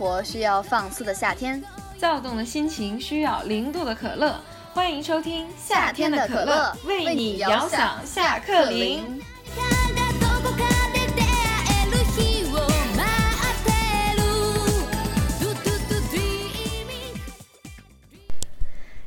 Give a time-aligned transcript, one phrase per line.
[0.00, 1.62] 活需要放肆的夏天，
[1.98, 4.40] 躁动的心情需要零度的可乐。
[4.72, 9.22] 欢迎收听夏天的可乐，为你遥想下课铃。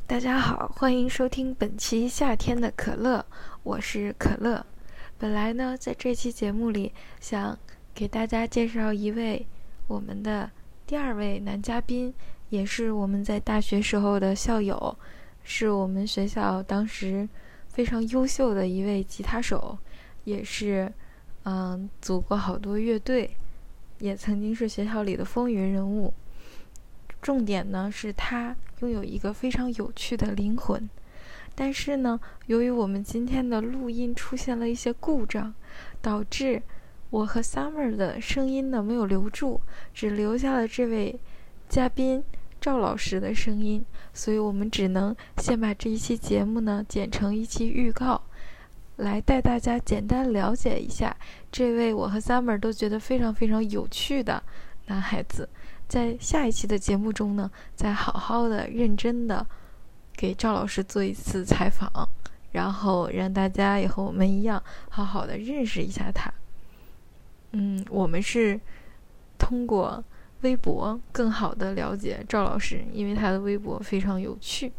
[0.05, 3.25] 大家好，欢迎收听本期夏天的可乐，
[3.63, 4.63] 我是可乐。
[5.17, 7.57] 本来呢，在这期节目里想
[7.95, 9.47] 给大家介绍一位
[9.87, 10.51] 我们的
[10.85, 12.13] 第二位男嘉宾，
[12.49, 14.97] 也是我们在大学时候的校友，
[15.43, 17.27] 是我们学校当时
[17.69, 19.77] 非常优秀的一位吉他手，
[20.25, 20.91] 也是
[21.43, 23.35] 嗯组过好多乐队，
[23.99, 26.13] 也曾经是学校里的风云人物。
[27.21, 30.89] 重点呢是他拥有一个非常有趣的灵魂。
[31.55, 35.53] 但是呢，由于我们今天的录音出现了一些故障，
[36.01, 36.61] 导致
[37.13, 39.61] 我和 Summer 的声音呢没有留住，
[39.93, 41.15] 只留下了这位
[41.69, 42.23] 嘉宾
[42.59, 48.19] 赵老师的声音，所以我们只能先把这一期节目呢剪成一期预告，
[48.95, 51.15] 来带大家简单了解一下
[51.51, 54.41] 这位我和 Summer 都觉得非常非常有趣的
[54.87, 55.47] 男孩子。
[55.87, 59.45] 在下一期的节目中呢，再好好的、认真的。
[60.17, 62.09] 给赵老师做一次采访，
[62.51, 66.33] 然后让大家也和我们一样，好好的认识一下他。
[67.53, 68.59] 嗯，我们是
[69.39, 70.03] 通过
[70.41, 74.73] 微博更好的了解赵老师，因为他的微博非常有趣。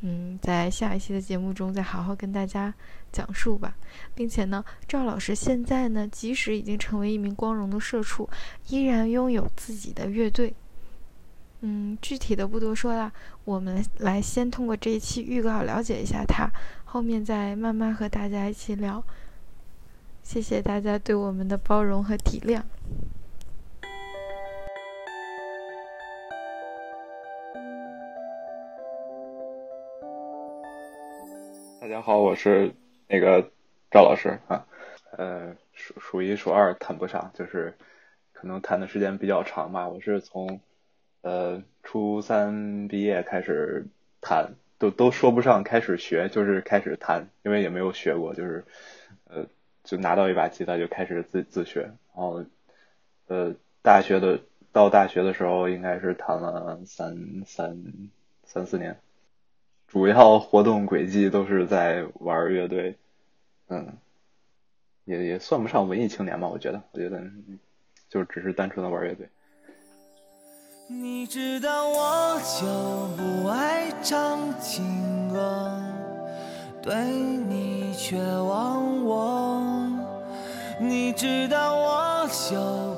[0.00, 2.74] 嗯，在下一期的节目中再好好跟大家
[3.10, 3.74] 讲述吧，
[4.14, 8.28] 并且呢，赵老师现在呢，即使已经成为一名光荣的社畜，
[8.68, 10.54] 依然拥有自己的乐队。
[11.60, 13.10] 嗯，具体的不多说了，
[13.44, 16.50] 我们来先通过这一期预告了解一下他，
[16.84, 19.02] 后面再慢慢和大家一起聊。
[20.24, 22.62] 谢谢大家对我们的包容和体谅。
[31.80, 32.72] 大家好，我是
[33.06, 33.50] 那个
[33.90, 34.66] 赵老师啊，
[35.18, 37.74] 呃，数数一数二谈不上，就是
[38.32, 39.88] 可能谈的时间比较长吧。
[39.88, 40.60] 我是从。
[41.20, 43.86] 呃，初三毕业开始
[44.20, 48.62] 谈，都都说不上开始学，就是开始谈，因为也没有学过，就是，
[49.84, 52.42] 就拿到一把吉他就开始自自学，然后
[53.28, 54.40] 呃，大学的
[54.72, 57.76] 到大学的时候应该是弹了三三
[58.44, 58.98] 三四年，
[59.86, 62.96] 主要活动轨迹都是在玩乐队，
[63.68, 63.96] 嗯，
[65.04, 67.22] 也也算不上文艺青年吧，我觉得，我觉得
[68.08, 69.28] 就只是单纯的玩乐队。
[70.88, 72.66] 你知道我就
[73.16, 74.84] 不爱唱情
[75.30, 75.82] 歌，
[76.82, 76.94] 对
[77.48, 79.53] 你却忘我。
[80.86, 82.56] 你知道我就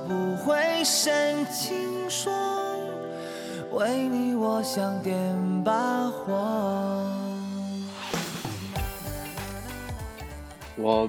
[0.09, 2.33] 不会深情说，
[3.71, 6.35] 为你我想点把火。
[10.77, 11.09] 我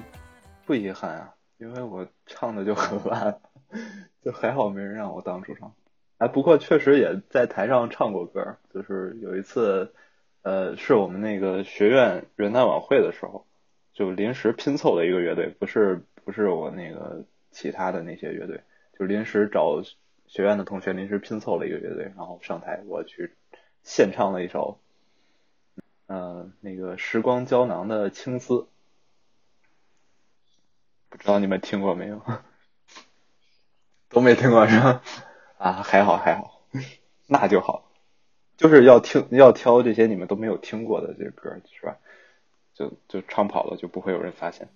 [0.68, 3.40] 不遗憾啊，因为我唱的就很烂，
[4.24, 5.74] 就还好没人让我当主唱。
[6.20, 9.92] 哎，不过确实也在台上唱过歌，就是有一次，
[10.44, 13.48] 呃，是我们那个学院元旦晚会的时候，
[13.94, 18.62] 就临时拼凑的一个乐队，不是不是我那个其他的那些乐队，
[19.00, 19.82] 就临时找
[20.26, 23.34] 学院的同学临时拼凑了一个乐队，然后上台我去
[23.82, 24.78] 献唱了一首，
[26.08, 28.68] 呃，那个时光胶囊的青丝，
[31.08, 32.22] 不知道你们听过没有？
[34.10, 35.02] 都没听过是吧？
[35.58, 36.62] 啊，还好还好，
[37.26, 37.90] 那就好，
[38.58, 41.98] 就是要听要挑这些你们都没有听过的这歌，是吧？
[42.74, 44.68] 就就唱跑了，就不会有人发现。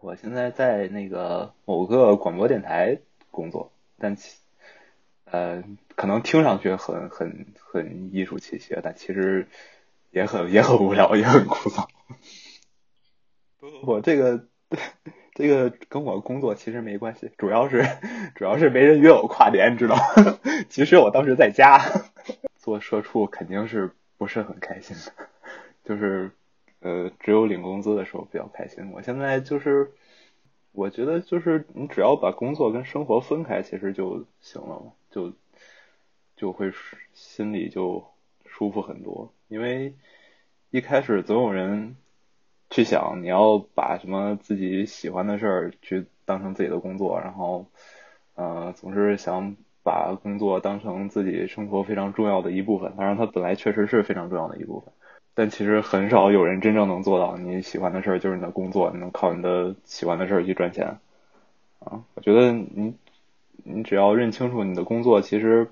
[0.00, 2.98] 我现在在那个某个广播电台
[3.30, 4.38] 工作，但其
[5.24, 5.64] 呃
[5.96, 9.48] 可能听上去很很很艺术气息，但其实
[10.10, 11.88] 也很也很无聊，也很枯燥。
[13.58, 14.46] 不 我这个
[15.34, 17.84] 这个跟我工作其实没关系，主要是
[18.36, 20.38] 主要是没人约我跨年，知道吗？
[20.70, 21.80] 其实我当时在家
[22.56, 25.12] 做社畜，肯定是不是很开心的，
[25.84, 26.30] 就是。
[26.80, 28.92] 呃，只有领工资的时候比较开心。
[28.92, 29.92] 我现在就是，
[30.72, 35.32] 我觉得就是你只要把工作跟生活分开，其实就行了，就
[36.36, 36.72] 就会
[37.12, 38.04] 心里就
[38.44, 39.32] 舒服很多。
[39.48, 39.94] 因为
[40.70, 41.96] 一开始总有人
[42.70, 47.66] 去想你要把什么自己喜欢的事儿去当成自己的工作，然后
[48.34, 52.92] 呃总是想把工作当成自己生活非常重要的一部分。
[52.96, 54.92] 当然，它本来确实是非常重要的一部分，
[55.38, 57.36] 但其实很少有人真正能做到。
[57.36, 60.98] 你喜欢的事儿就是你的工作，你能靠你的喜欢的事儿去赚钱
[61.78, 62.02] 啊。
[62.14, 62.96] 我觉得你
[63.62, 65.68] 你只要认清楚你的工作，其实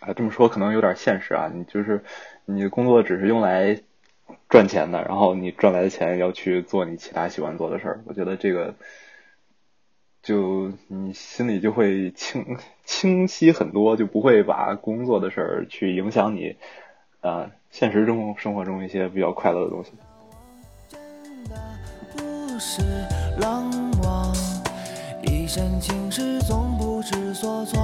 [0.00, 2.04] 啊这么说可能有点现实啊，你就是
[2.44, 3.80] 你的工作只是用来。
[4.50, 8.74] 赚钱的，然后你赚来的钱要去做你其他喜欢做的事儿，我觉得这个
[10.22, 16.56] 就你心里就会清清晰很多，就不会把工作的事儿去影响你
[17.20, 19.92] 啊现实中生活中一些比较快乐的东西。
[25.22, 27.78] 一身轻事总不知所措。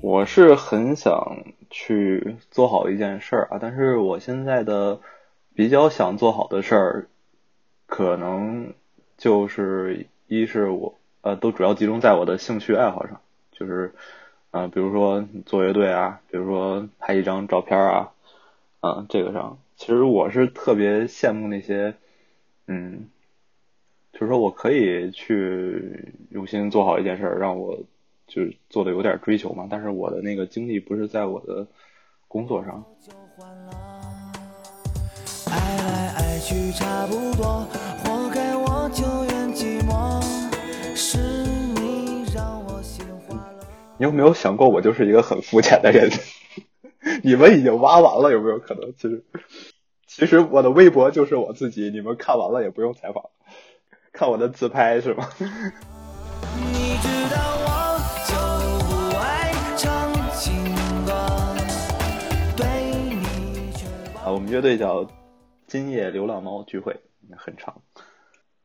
[0.00, 5.00] 我是很想去做好一件事儿啊，但是我现在的
[5.54, 7.08] 比较想做好的事儿，
[7.86, 8.74] 可能
[9.16, 13.20] 就是一是我呃都主要集中在我的兴趣爱好上，
[13.50, 13.94] 就是
[14.50, 18.12] 啊比如说做乐队啊，比如说拍一张照片啊，
[18.80, 21.94] 啊这个上，其实我是特别羡慕那些
[22.66, 23.08] 嗯，
[24.12, 27.78] 就是说我可以去用心做好一件事，让我。
[28.28, 31.66] 就是做的有点追求嘛，但是我的那个精力不是在我的
[32.28, 32.82] 工作上。
[35.50, 37.66] 爱来爱去差不多
[44.02, 46.10] 你有没有想过，我就是一个很肤浅的人？
[47.22, 48.92] 你们已经挖完了，有没有可能？
[48.96, 49.24] 其实，
[50.08, 53.26] 其实我的微博就是我自己，你们看完了也不用采访，
[54.12, 55.28] 看我的自拍是吗？
[64.26, 65.06] 我们乐队叫
[65.68, 66.96] 今夜流浪猫聚会，
[67.36, 67.80] 很长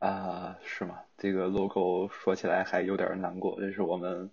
[0.00, 0.96] 啊，是吗？
[1.16, 4.32] 这个 logo 说起来还有点难过，这是我们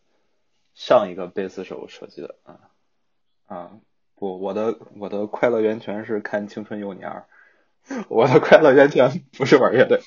[0.75, 2.59] 上一个贝斯手设计的啊
[3.47, 3.71] 啊
[4.13, 7.25] 不，我的我的快乐源泉是看《青春有你二》，
[8.07, 9.99] 我的快乐源泉不是玩乐队。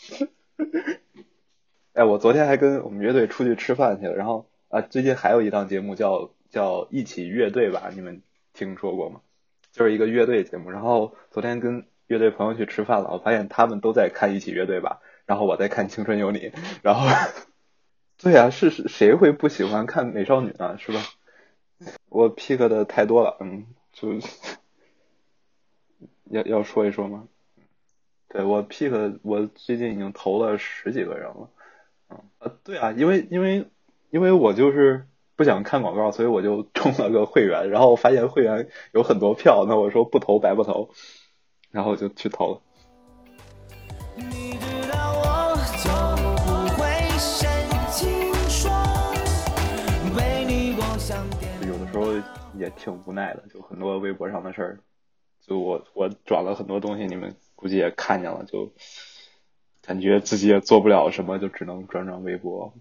[1.94, 8.22] 哎，我昨天还跟我们乐队出去吃饭去了，然后啊，最近还有一档节目叫叫一起乐队吧，你们
[8.52, 9.20] 听说过吗？
[9.72, 17.06] 就是一个乐队节目，然后昨天跟乐队朋友去吃饭了，我发现他们都在看一起乐队吧，然后我在看青春有你，然后，
[18.18, 20.76] 对呀，是谁会不喜欢看美少女呢？
[20.78, 21.00] 是吧？
[22.08, 24.14] 我 pick 的太多了，嗯，就
[26.30, 27.28] 要要说一说吗？
[28.28, 31.50] 对我 pick，我最近已经投了十几个人了，
[32.10, 33.68] 嗯，呃，对啊，因为因为
[34.10, 35.06] 因为我就是。
[35.38, 40.90] 不想看广告，所以我就充了个会员，然后发现会员有很多票，那我说不投白不投，
[41.70, 42.60] 然后我就去投了。
[51.66, 52.12] 有的时候
[52.58, 54.78] 也挺无奈的，就很多微博上的事儿，
[55.40, 58.70] 就我我转了很多东西，你们估计也看见了，就
[59.80, 62.72] 感觉自己也做不了什么，就只能转转微博。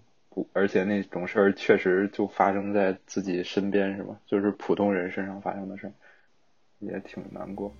[0.52, 4.14] 而且那种事儿确实就发生在自己身边，是吧？
[4.26, 5.92] 就是普通人身上发生的事儿，
[6.78, 7.72] 也挺难过。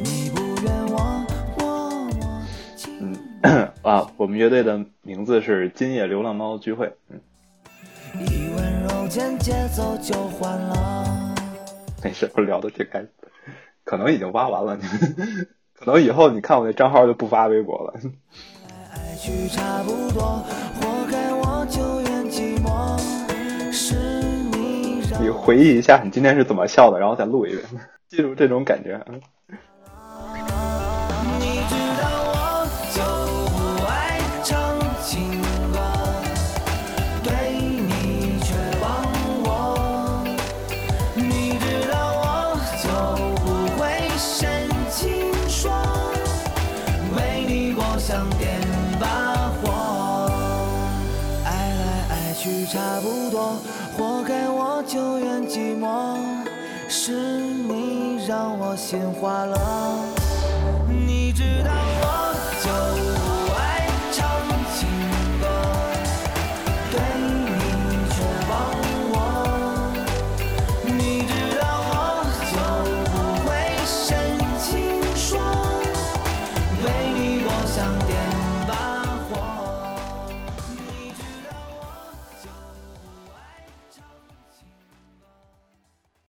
[0.00, 0.47] 嗯
[3.88, 6.92] 啊，我们乐队的名字是今夜流浪猫聚会。
[7.08, 7.18] 嗯。
[12.04, 13.08] 没事，我聊的挺开心，
[13.84, 14.78] 可能已经挖完了，
[15.72, 17.94] 可能以后你看我那账号就不发微博了。
[25.18, 27.64] 你回忆一下你今天是怎么笑的，然后再录一遍，
[28.06, 29.02] 记住这种感觉。
[47.98, 48.60] 像点
[49.00, 50.30] 把火
[51.44, 53.56] 爱来爱去差不多
[53.96, 56.16] 活该我就愿寂寞
[56.88, 60.27] 是你让我心化了。